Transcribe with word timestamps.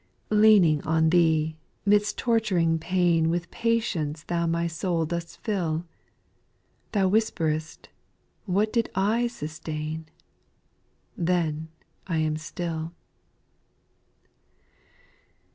4. 0.29 0.39
Leaning 0.39 0.81
on 0.81 1.11
Thee, 1.11 1.57
midst 1.85 2.17
torturing 2.17 2.79
pain 2.79 3.29
With 3.29 3.51
patience 3.51 4.23
Thou 4.23 4.47
my 4.47 4.65
soul 4.65 5.05
dost 5.05 5.37
fill; 5.41 5.85
Thou 6.91 7.07
whisperest" 7.07 7.87
What 8.55 8.73
did 8.73 8.89
I 8.95 9.27
sustain?" 9.27 10.07
Then 11.15 11.67
I 12.07 12.17
am 12.17 12.35
still. 12.37 12.93